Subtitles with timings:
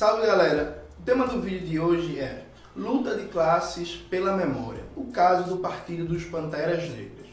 [0.00, 0.82] Salve galera!
[0.98, 5.58] O tema do vídeo de hoje é Luta de classes pela memória, o caso do
[5.58, 7.26] Partido dos Panteras Negras.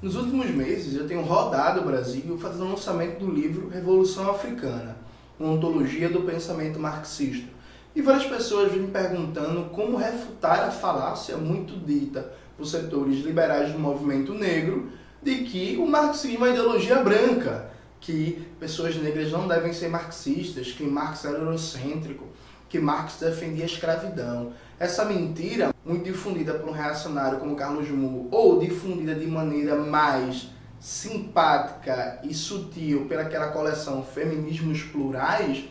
[0.00, 4.96] Nos últimos meses eu tenho rodado o Brasil fazendo o lançamento do livro Revolução Africana,
[5.38, 7.52] uma ontologia do pensamento marxista.
[7.94, 13.70] E várias pessoas vêm me perguntando como refutar a falácia muito dita por setores liberais
[13.70, 19.72] do movimento negro de que o marxismo é ideologia branca, que pessoas negras não devem
[19.72, 22.26] ser marxistas, que Marx era eurocêntrico,
[22.68, 24.52] que Marx defendia a escravidão.
[24.78, 30.48] Essa mentira, muito difundida por um reacionário como Carlos Moore, ou difundida de maneira mais
[30.78, 35.64] simpática e sutil pelaquela coleção Feminismos Plurais,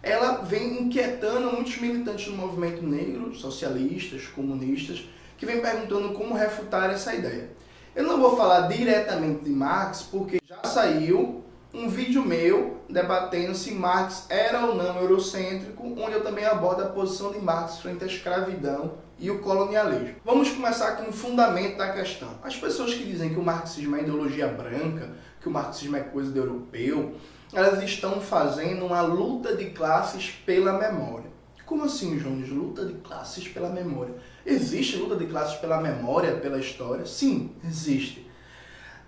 [0.00, 5.04] ela vem inquietando muitos militantes do movimento negro, socialistas, comunistas,
[5.36, 7.50] que vem perguntando como refutar essa ideia.
[7.94, 13.72] Eu não vou falar diretamente de Marx, porque já saiu um vídeo meu debatendo se
[13.72, 18.06] Marx era ou não eurocêntrico, onde eu também abordo a posição de Marx frente à
[18.06, 20.14] escravidão e o colonialismo.
[20.24, 22.30] Vamos começar com o fundamento da questão.
[22.42, 26.32] As pessoas que dizem que o marxismo é ideologia branca, que o marxismo é coisa
[26.32, 27.14] de europeu,
[27.52, 31.30] elas estão fazendo uma luta de classes pela memória.
[31.66, 32.48] Como assim, Jones?
[32.48, 34.14] Luta de classes pela memória.
[34.44, 37.06] Existe luta de classes pela memória, pela história?
[37.06, 38.28] Sim, existe.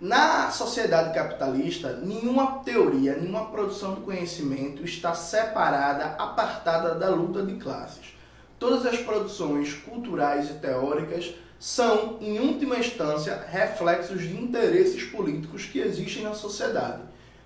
[0.00, 7.54] Na sociedade capitalista, nenhuma teoria, nenhuma produção do conhecimento está separada, apartada da luta de
[7.54, 8.14] classes.
[8.58, 15.78] Todas as produções culturais e teóricas são, em última instância, reflexos de interesses políticos que
[15.78, 17.02] existem na sociedade.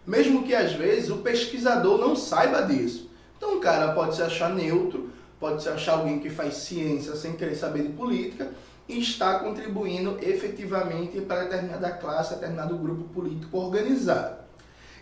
[0.07, 3.11] Mesmo que às vezes o pesquisador não saiba disso.
[3.37, 7.33] Então o cara pode se achar neutro, pode se achar alguém que faz ciência sem
[7.33, 8.51] querer saber de política
[8.89, 14.39] e está contribuindo efetivamente para determinada classe, determinado grupo político organizado.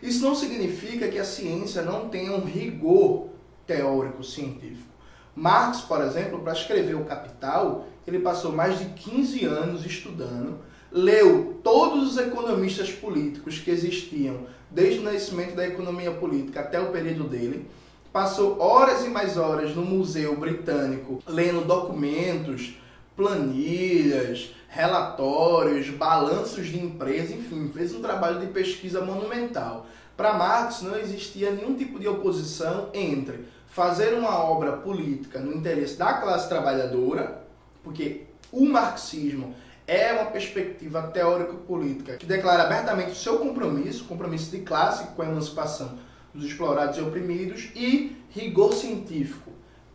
[0.03, 3.29] Isso não significa que a ciência não tenha um rigor
[3.67, 4.95] teórico científico.
[5.35, 10.61] Marx, por exemplo, para escrever o Capital, ele passou mais de 15 anos estudando,
[10.91, 16.91] leu todos os economistas políticos que existiam desde o nascimento da economia política até o
[16.91, 17.69] período dele,
[18.17, 22.75] passou horas e mais horas no Museu Britânico lendo documentos,
[23.15, 29.87] planilhas, relatórios, balanços de empresa, enfim, fez um trabalho de pesquisa monumental.
[30.17, 35.99] Para Marx não existia nenhum tipo de oposição entre fazer uma obra política no interesse
[35.99, 37.43] da classe trabalhadora,
[37.85, 39.55] porque o marxismo
[39.87, 45.27] é uma perspectiva teórico-política que declara abertamente o seu compromisso, compromisso de classe com a
[45.27, 45.99] emancipação
[46.37, 49.51] dos explorados e oprimidos, e rigor científico,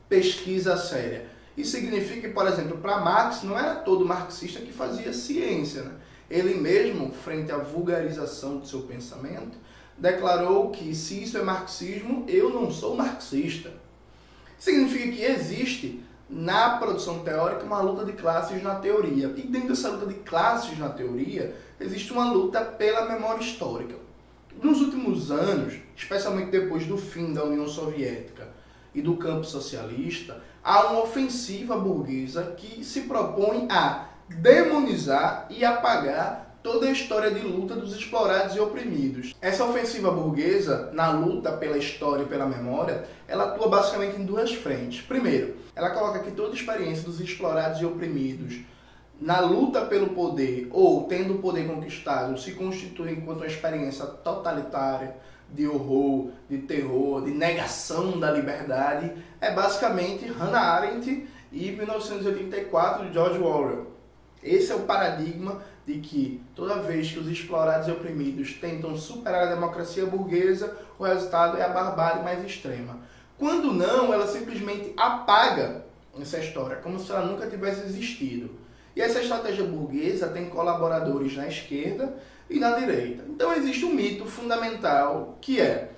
[0.09, 1.27] pesquisa séria.
[1.55, 5.83] Isso significa que, por exemplo, para Marx, não era todo marxista que fazia ciência.
[5.83, 5.91] Né?
[6.29, 9.57] Ele mesmo, frente à vulgarização do seu pensamento,
[9.97, 13.71] declarou que se isso é marxismo, eu não sou marxista.
[14.57, 19.33] Significa que existe na produção teórica uma luta de classes na teoria.
[19.35, 23.95] E dentro dessa luta de classes na teoria, existe uma luta pela memória histórica.
[24.61, 28.49] Nos últimos anos, especialmente depois do fim da União Soviética
[28.93, 36.57] e do campo socialista, há uma ofensiva burguesa que se propõe a demonizar e apagar
[36.61, 39.35] toda a história de luta dos explorados e oprimidos.
[39.41, 44.53] Essa ofensiva burguesa, na luta pela história e pela memória, ela atua basicamente em duas
[44.53, 45.01] frentes.
[45.01, 48.59] Primeiro, ela coloca que toda a experiência dos explorados e oprimidos
[49.21, 55.15] na luta pelo poder ou tendo o poder conquistado se constitui enquanto uma experiência totalitária
[55.47, 63.13] de horror, de terror, de negação da liberdade, é basicamente Hannah Arendt e 1984 de
[63.13, 63.91] George Orwell.
[64.41, 69.47] Esse é o paradigma de que toda vez que os explorados e oprimidos tentam superar
[69.47, 72.97] a democracia burguesa, o resultado é a barbárie mais extrema.
[73.37, 75.85] Quando não, ela simplesmente apaga
[76.19, 78.49] essa história, como se ela nunca tivesse existido.
[78.95, 82.13] E essa estratégia burguesa tem colaboradores na esquerda
[82.49, 83.23] e na direita.
[83.29, 85.91] Então existe um mito fundamental que é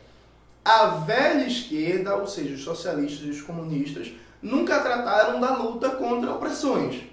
[0.63, 6.31] a velha esquerda, ou seja, os socialistas e os comunistas, nunca trataram da luta contra
[6.31, 7.03] opressões.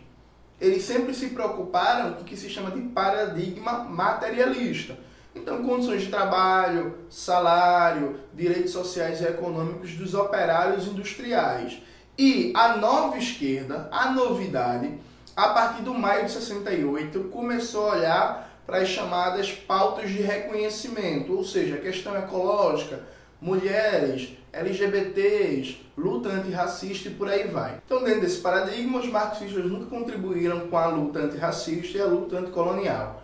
[0.61, 4.97] Eles sempre se preocuparam com o que se chama de paradigma materialista.
[5.35, 11.81] Então, condições de trabalho, salário, direitos sociais e econômicos dos operários industriais.
[12.19, 14.93] E a nova esquerda, a novidade,
[15.37, 21.37] a partir do maio de 68, começou a olhar para as chamadas pautas de reconhecimento,
[21.37, 23.01] ou seja, questão ecológica,
[23.41, 27.81] mulheres, LGBTs, luta antirracista e por aí vai.
[27.85, 32.39] Então, dentro desse paradigma, os marxistas nunca contribuíram com a luta antirracista e a luta
[32.39, 33.23] anticolonial.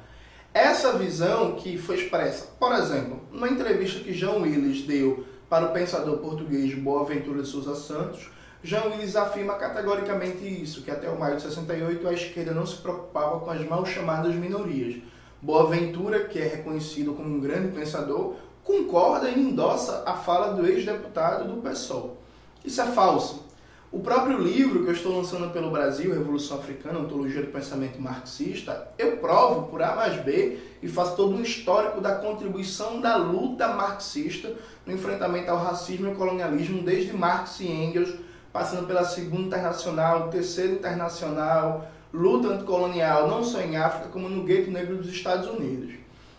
[0.54, 5.72] essa visão que foi expressa, por exemplo, numa entrevista que João Willis deu para o
[5.72, 8.30] pensador português Boaventura de Souza Santos,
[8.62, 12.76] João Willis afirma categoricamente isso, que até o maio de 68 a esquerda não se
[12.76, 15.02] preocupava com as mal chamadas minorias.
[15.40, 21.46] Boaventura, que é reconhecido como um grande pensador, concorda e endossa a fala do ex-deputado
[21.46, 22.16] do PSOL.
[22.64, 23.46] Isso é falso.
[23.92, 28.88] O próprio livro que eu estou lançando pelo Brasil, Revolução Africana, Ontologia do Pensamento Marxista,
[28.98, 33.68] eu provo por A mais B e faço todo um histórico da contribuição da luta
[33.68, 34.52] marxista
[34.84, 38.12] no enfrentamento ao racismo e colonialismo desde Marx e Engels,
[38.56, 44.70] passando pela Segunda Internacional, Terceira Internacional, luta anticolonial, não só em África, como no gueto
[44.70, 45.92] negro dos Estados Unidos.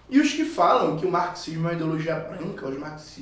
[0.09, 2.79] E os que falam que o marxismo é uma ideologia branca, o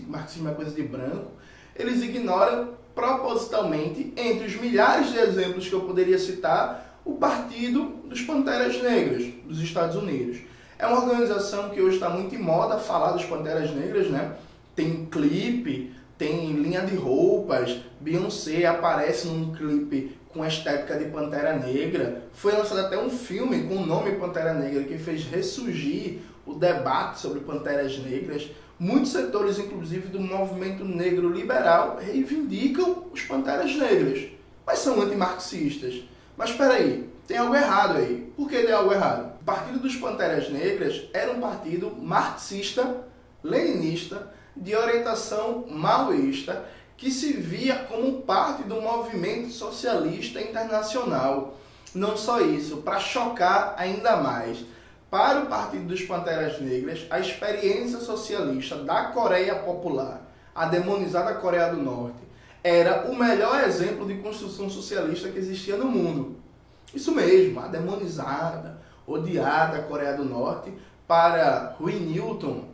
[0.07, 1.33] marxismo é coisa de branco,
[1.75, 8.21] eles ignoram propositalmente, entre os milhares de exemplos que eu poderia citar, o Partido dos
[8.21, 10.37] Panteras Negras dos Estados Unidos.
[10.79, 14.37] É uma organização que hoje está muito em moda falar dos Panteras Negras, né?
[14.73, 21.57] Tem clipe, tem linha de roupas, Beyoncé aparece num clipe com a estética de Pantera
[21.57, 22.23] Negra.
[22.33, 27.19] Foi lançado até um filme com o nome Pantera Negra que fez ressurgir o debate
[27.19, 28.49] sobre Panteras Negras.
[28.77, 34.27] Muitos setores, inclusive do movimento negro liberal, reivindicam os Panteras Negras,
[34.65, 36.03] mas são antimarxistas.
[36.37, 38.29] Mas espera aí, tem algo errado aí.
[38.35, 39.33] Por que tem algo errado?
[39.41, 43.05] O Partido dos Panteras Negras era um partido marxista,
[43.41, 46.65] leninista, de orientação maoísta,
[46.97, 51.57] que se via como parte do movimento socialista internacional.
[51.93, 54.63] Não só isso, para chocar ainda mais
[55.09, 60.21] para o Partido dos Panteras Negras, a experiência socialista da Coreia Popular,
[60.53, 62.25] a demonizada Coreia do Norte,
[62.63, 66.37] era o melhor exemplo de construção socialista que existia no mundo.
[66.93, 70.73] Isso mesmo, a demonizada, odiada Coreia do Norte,
[71.07, 72.65] para Huey Newton,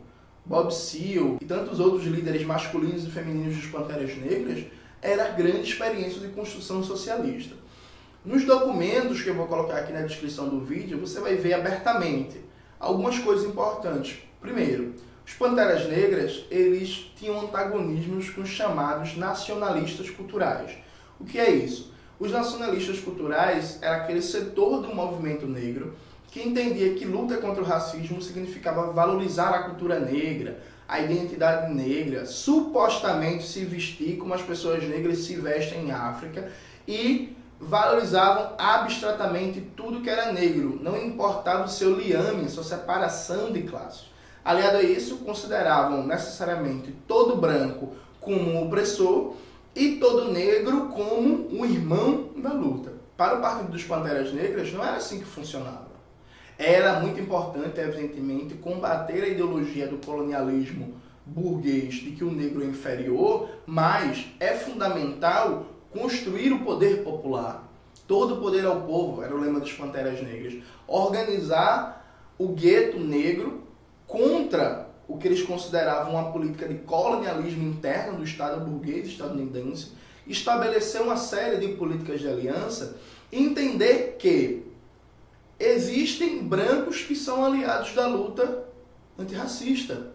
[0.44, 4.64] Bob Seale e tantos outros líderes masculinos e femininos dos Panteras Negras,
[5.00, 7.54] era a grande experiência de construção socialista.
[8.24, 12.40] Nos documentos que eu vou colocar aqui na descrição do vídeo, você vai ver abertamente
[12.78, 14.18] algumas coisas importantes.
[14.40, 14.94] Primeiro,
[15.24, 20.72] os Panteras Negras, eles tinham antagonismos com os chamados nacionalistas culturais.
[21.18, 21.92] O que é isso?
[22.18, 25.94] Os nacionalistas culturais era aquele setor do movimento negro
[26.32, 32.24] que entendia que luta contra o racismo significava valorizar a cultura negra, a identidade negra,
[32.24, 36.50] supostamente se vestir como as pessoas negras se vestem em África
[36.88, 43.64] e valorizavam abstratamente tudo que era negro, não importava o seu liame, sua separação de
[43.64, 44.10] classes.
[44.42, 49.34] Aliado a isso, consideravam necessariamente todo branco como um opressor
[49.76, 52.94] e todo negro como um irmão da luta.
[53.18, 55.91] Para o Partido dos Panteras Negras, não era assim que funcionava.
[56.58, 60.94] Era muito importante, evidentemente, combater a ideologia do colonialismo
[61.24, 67.68] burguês de que o negro é inferior, mas é fundamental construir o poder popular.
[68.06, 70.54] Todo o poder ao povo, era o lema das Panteras Negras.
[70.86, 72.04] Organizar
[72.38, 73.62] o gueto negro
[74.06, 79.92] contra o que eles consideravam uma política de colonialismo interno do Estado burguês estadunidense,
[80.26, 82.96] estabelecer uma série de políticas de aliança
[83.32, 84.62] entender que
[85.62, 88.64] existem brancos que são aliados da luta
[89.18, 90.12] antirracista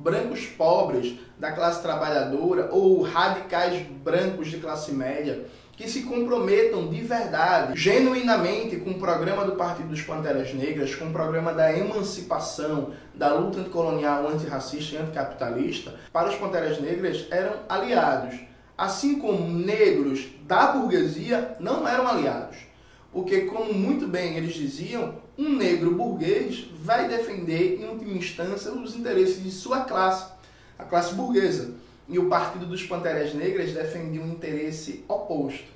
[0.00, 5.44] brancos pobres da classe trabalhadora ou radicais brancos de classe média
[5.76, 11.06] que se comprometam de verdade, genuinamente com o programa do Partido dos Panteras Negras, com
[11.06, 17.54] o programa da emancipação, da luta anticolonial, antirracista e anticapitalista, para os Panteras Negras eram
[17.66, 18.40] aliados.
[18.76, 22.69] Assim como negros da burguesia não eram aliados.
[23.12, 28.94] Porque, como muito bem eles diziam, um negro burguês vai defender, em última instância, os
[28.94, 30.32] interesses de sua classe,
[30.78, 31.74] a classe burguesa.
[32.08, 35.66] E o Partido dos Panteras Negras defendia um interesse oposto.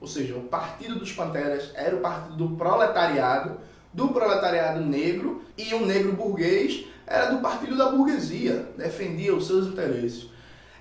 [0.00, 3.58] Ou seja, o Partido dos Panteras era o partido do proletariado,
[3.92, 9.66] do proletariado negro, e o negro burguês era do partido da burguesia, defendia os seus
[9.66, 10.28] interesses.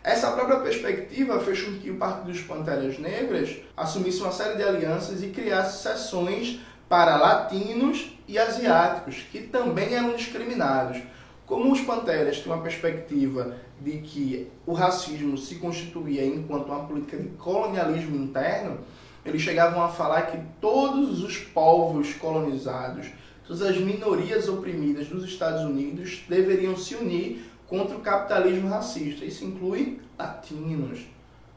[0.05, 4.61] Essa própria perspectiva fez com que o Partido dos Panteras Negras assumisse uma série de
[4.61, 11.01] alianças e criasse seções para latinos e asiáticos, que também eram discriminados.
[11.47, 17.17] Como os panteras têm uma perspectiva de que o racismo se constituía enquanto uma política
[17.17, 18.77] de colonialismo interno,
[19.25, 23.07] eles chegavam a falar que todos os povos colonizados,
[23.47, 29.25] todas as minorias oprimidas dos Estados Unidos deveriam se unir contra o capitalismo racista.
[29.25, 31.05] Isso inclui latinos,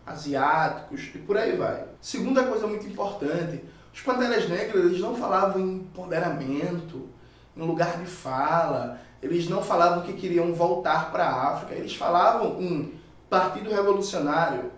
[0.07, 1.85] asiáticos e por aí vai.
[2.01, 3.63] Segunda coisa muito importante,
[3.93, 7.09] os Panteras Negras eles não falavam em empoderamento,
[7.57, 12.61] em lugar de fala, eles não falavam que queriam voltar para a África, eles falavam
[12.61, 12.95] em
[13.29, 14.71] Partido Revolucionário,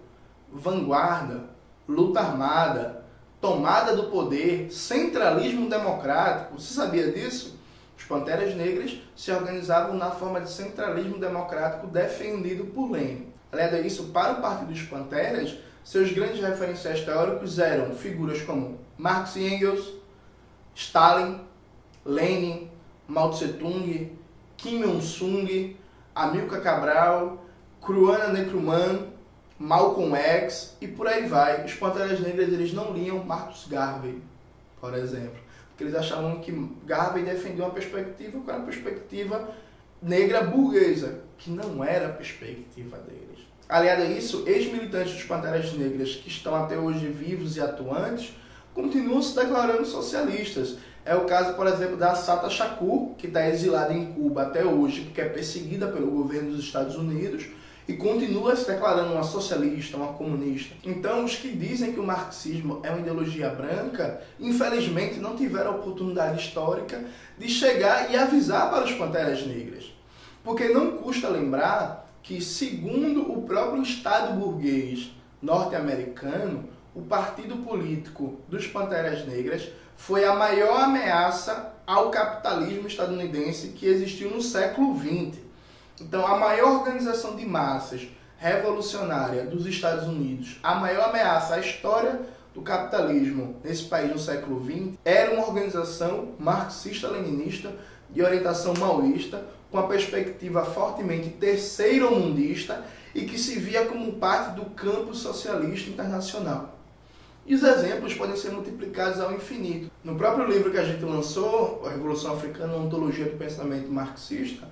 [0.51, 1.45] vanguarda,
[1.87, 3.05] luta armada,
[3.41, 6.59] tomada do poder, centralismo democrático.
[6.59, 7.60] Você sabia disso?
[8.01, 13.31] Os Panteras Negras se organizavam na forma de centralismo democrático defendido por Lenin.
[13.53, 15.55] Aliás, isso para o Partido dos Panteras,
[15.85, 19.93] seus grandes referenciais teóricos eram figuras como Marx e Engels,
[20.75, 21.41] Stalin,
[22.05, 22.71] Lenin,
[23.07, 24.17] Mao Tse-tung,
[24.57, 25.77] Kim Il-sung,
[26.15, 27.45] Amilcar Cabral,
[27.83, 29.09] Cruana Nkrumah,
[29.59, 31.67] Malcolm X e por aí vai.
[31.67, 34.23] Os Panteras Negras eles não liam Marcus Garvey,
[34.81, 35.50] por exemplo,
[35.81, 36.53] porque eles achavam que
[36.85, 39.49] Garvey defendia uma perspectiva que era uma perspectiva
[40.03, 43.47] negra burguesa, que não era a perspectiva deles.
[43.67, 48.35] Aliado a isso, ex-militantes dos Panteras Negras que estão até hoje vivos e atuantes
[48.75, 50.77] continuam se declarando socialistas.
[51.03, 55.03] É o caso, por exemplo, da Sata Shakur, que está exilada em Cuba até hoje,
[55.03, 57.47] porque é perseguida pelo governo dos Estados Unidos
[57.91, 60.77] e continua se declarando uma socialista, uma comunista.
[60.85, 65.75] Então, os que dizem que o marxismo é uma ideologia branca, infelizmente não tiveram a
[65.75, 67.05] oportunidade histórica
[67.37, 69.93] de chegar e avisar para os Panteras Negras.
[70.45, 75.11] Porque não custa lembrar que, segundo o próprio Estado burguês
[75.43, 83.87] norte-americano, o partido político dos Panteras Negras foi a maior ameaça ao capitalismo estadunidense que
[83.87, 85.50] existiu no século XX.
[86.01, 92.21] Então, a maior organização de massas revolucionária dos Estados Unidos, a maior ameaça à história
[92.55, 97.71] do capitalismo nesse país no século XX, era uma organização marxista-leninista
[98.09, 102.83] de orientação maoísta, com a perspectiva fortemente terceiro-mundista
[103.15, 106.77] e que se via como parte do campo socialista internacional.
[107.47, 109.91] E os exemplos podem ser multiplicados ao infinito.
[110.03, 114.67] No próprio livro que a gente lançou, A Revolução Africana, ontologia do pensamento marxista,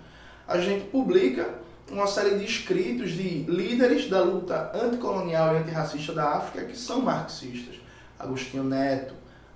[0.49, 1.47] a gente publica
[1.91, 7.03] uma série de escritos de líderes da luta anticolonial e antirracista da África que são
[7.03, 7.75] marxistas.
[8.19, 9.13] Agostinho Neto,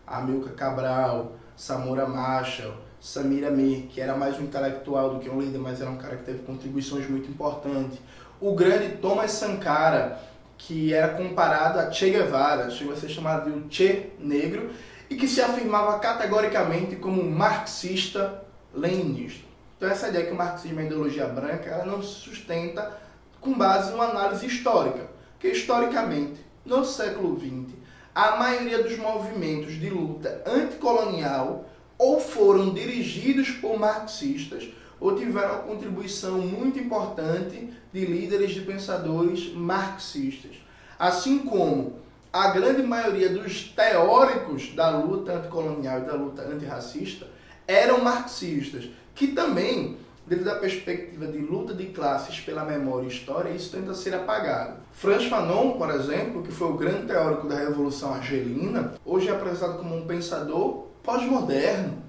[0.07, 5.59] Amilcar Cabral, Samora Machel, Samira Mir, que era mais um intelectual do que um líder,
[5.59, 7.99] mas era um cara que teve contribuições muito importantes.
[8.39, 10.21] O grande Thomas Sankara,
[10.59, 14.69] que era comparado a Che Guevara, chegou a ser chamado de Che Negro,
[15.11, 19.52] e que se afirmava categoricamente como marxista-leninista.
[19.83, 22.97] Então essa ideia que o marxismo é ideologia branca, ela não se sustenta
[23.41, 25.09] com base numa análise histórica,
[25.41, 27.75] que historicamente, no século XX,
[28.15, 34.69] a maioria dos movimentos de luta anticolonial ou foram dirigidos por marxistas
[35.01, 40.53] ou tiveram uma contribuição muito importante de líderes de pensadores marxistas.
[40.97, 41.99] Assim como
[42.33, 47.27] a grande maioria dos teóricos da luta anticolonial e da luta antirracista
[47.67, 53.51] eram marxistas, que também, dentro da perspectiva de luta de classes pela memória e história,
[53.51, 54.77] isso tenta ser apagado.
[54.93, 59.79] Franz Fanon, por exemplo, que foi o grande teórico da Revolução Argelina, hoje é apresentado
[59.79, 62.03] como um pensador pós-moderno,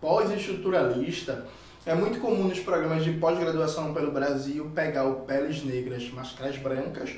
[0.00, 1.46] pós-estruturalista.
[1.84, 7.10] É muito comum nos programas de pós-graduação pelo Brasil pegar o Peles Negras, Máscaras Brancas,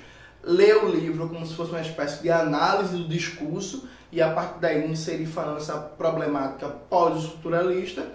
[0.43, 4.61] ler o livro como se fosse uma espécie de análise do discurso e a partir
[4.61, 8.07] daí inserir falando essa problemática pós-estruturalista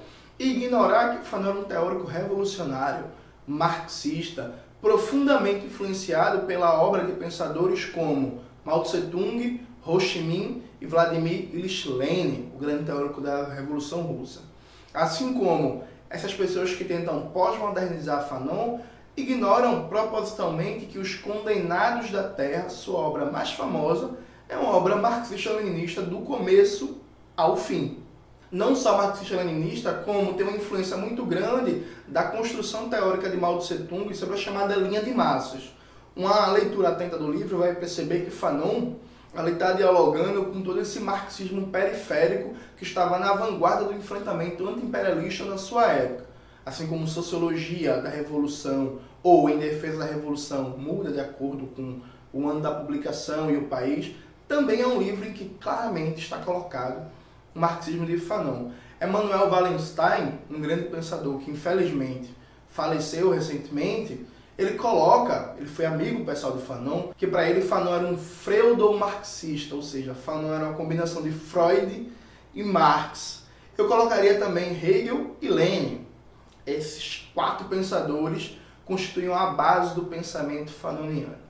[0.46, 3.06] ignorar que Fanon era um teórico revolucionário,
[3.48, 11.50] marxista, profundamente influenciado pela obra de pensadores como Mao Tse-tung, Ho Chi Minh e Vladimir
[11.54, 14.42] Ilyich Lenin, o grande teórico da Revolução Russa.
[14.94, 18.80] Assim como essas pessoas que tentam pós-modernizar Fanon
[19.16, 24.12] ignoram propositalmente que Os Condenados da Terra, sua obra mais famosa,
[24.50, 26.98] é uma obra marxista-leninista do começo
[27.36, 28.03] ao fim.
[28.54, 34.14] Não só marxista-leninista, como tem uma influência muito grande da construção teórica de Mao Tse-tung
[34.14, 35.74] sobre a chamada linha de massas.
[36.16, 38.94] Uma leitura atenta do livro vai perceber que Fanon
[39.48, 45.58] está dialogando com todo esse marxismo periférico que estava na vanguarda do enfrentamento anti-imperialista na
[45.58, 46.28] sua época.
[46.64, 52.48] Assim como Sociologia da Revolução ou Em Defesa da Revolução muda de acordo com o
[52.48, 54.12] ano da publicação e o país,
[54.48, 57.02] também é um livro em que claramente está colocado
[57.56, 58.72] o marxismo de Fanon.
[59.02, 62.34] Emmanuel Wallenstein, um grande pensador que infelizmente
[62.68, 64.26] faleceu recentemente,
[64.58, 69.76] ele coloca, ele foi amigo pessoal de Fanon, que para ele Fanon era um freudo-marxista,
[69.76, 72.12] ou seja, Fanon era uma combinação de Freud
[72.54, 73.44] e Marx.
[73.78, 76.06] Eu colocaria também Hegel e Lenin.
[76.66, 81.43] Esses quatro pensadores constituem a base do pensamento fanoniano.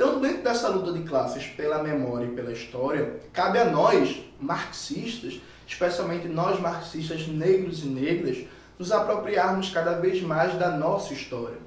[0.00, 5.38] Então, dentro dessa luta de classes pela memória e pela história, cabe a nós, marxistas,
[5.66, 8.38] especialmente nós marxistas negros e negras,
[8.78, 11.58] nos apropriarmos cada vez mais da nossa história,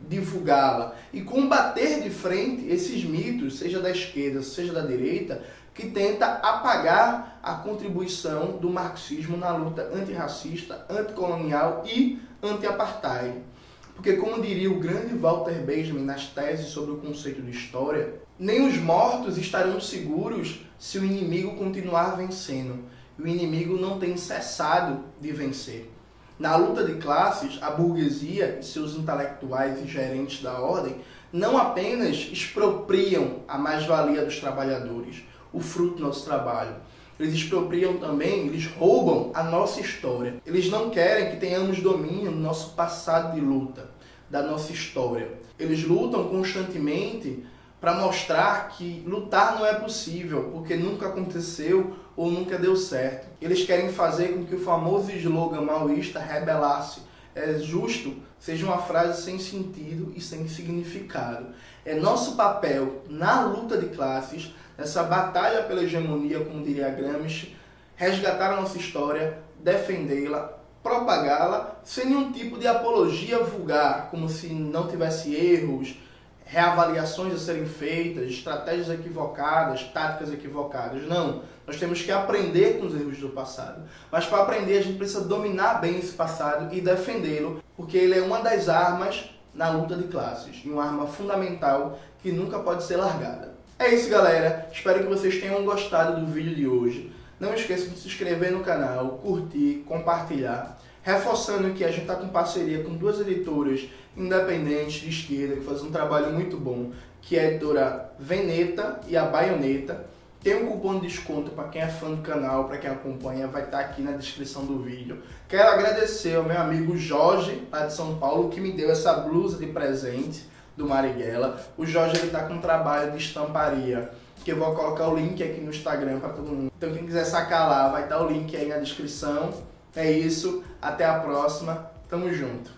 [0.00, 5.42] divulgá-la e combater de frente esses mitos, seja da esquerda, seja da direita,
[5.74, 13.51] que tenta apagar a contribuição do marxismo na luta antirracista, anticolonial e anti-apartheid.
[13.94, 18.66] Porque, como diria o grande Walter Benjamin nas teses sobre o conceito de história, nem
[18.66, 22.84] os mortos estarão seguros se o inimigo continuar vencendo.
[23.18, 25.90] O inimigo não tem cessado de vencer.
[26.38, 30.96] Na luta de classes, a burguesia e seus intelectuais e gerentes da ordem
[31.32, 35.22] não apenas expropriam a mais-valia dos trabalhadores,
[35.52, 36.74] o fruto do nosso trabalho.
[37.18, 40.36] Eles expropriam também, eles roubam a nossa história.
[40.46, 43.90] Eles não querem que tenhamos domínio do nosso passado de luta,
[44.28, 45.28] da nossa história.
[45.58, 47.44] Eles lutam constantemente
[47.80, 53.26] para mostrar que lutar não é possível, porque nunca aconteceu ou nunca deu certo.
[53.40, 57.00] Eles querem fazer com que o famoso slogan maoísta rebelar-se
[57.34, 61.46] é justo seja uma frase sem sentido e sem significado.
[61.84, 67.56] É nosso papel na luta de classes, nessa batalha pela hegemonia, como diria Gramsci,
[67.94, 74.88] resgatar a nossa história, defendê-la, propagá-la sem nenhum tipo de apologia vulgar, como se não
[74.88, 75.96] tivesse erros,
[76.44, 81.06] reavaliações a serem feitas, estratégias equivocadas, táticas equivocadas.
[81.06, 81.42] Não.
[81.64, 83.84] Nós temos que aprender com os erros do passado.
[84.10, 88.22] Mas para aprender, a gente precisa dominar bem esse passado e defendê-lo, porque ele é
[88.22, 92.96] uma das armas na luta de classes e uma arma fundamental que nunca pode ser
[92.96, 93.51] largada.
[93.78, 94.68] É isso, galera.
[94.72, 97.12] Espero que vocês tenham gostado do vídeo de hoje.
[97.40, 100.78] Não esqueça de se inscrever no canal, curtir, compartilhar.
[101.02, 105.88] Reforçando que a gente está com parceria com duas editoras independentes de esquerda que fazem
[105.88, 110.06] um trabalho muito bom, que é a editora Veneta e a Baioneta.
[110.40, 113.64] Tem um cupom de desconto para quem é fã do canal, para quem acompanha, vai
[113.64, 115.22] estar tá aqui na descrição do vídeo.
[115.48, 119.58] Quero agradecer ao meu amigo Jorge, lá de São Paulo, que me deu essa blusa
[119.58, 121.60] de presente do Marighella.
[121.76, 124.10] O Jorge ele está com um trabalho de estamparia
[124.44, 126.72] que eu vou colocar o link aqui no Instagram para todo mundo.
[126.76, 129.52] Então quem quiser sacar lá, vai estar o link aí na descrição.
[129.94, 132.72] É isso, até a próxima, tamo junto.